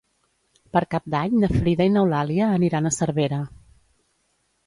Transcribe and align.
Per 0.75 0.81
Cap 0.93 1.09
d'Any 1.15 1.33
na 1.43 1.49
Frida 1.51 1.85
i 1.89 1.91
n'Eulàlia 1.97 2.47
aniran 2.55 2.91
a 2.91 2.95
Cervera. 2.97 3.43